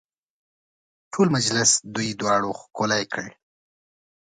ټول 1.13 1.27
مجلس 1.35 1.69
دوی 1.95 2.09
دواړو 2.21 2.49
ښکلی 2.61 3.03
کړ. 3.13 3.25